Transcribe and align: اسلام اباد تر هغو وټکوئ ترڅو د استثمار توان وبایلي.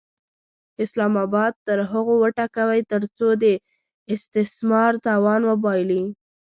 اسلام 0.83 1.13
اباد 1.25 1.53
تر 1.67 1.77
هغو 1.91 2.13
وټکوئ 2.23 2.81
ترڅو 2.91 3.27
د 3.43 3.45
استثمار 4.13 4.91
توان 5.07 5.41
وبایلي. 5.49 6.01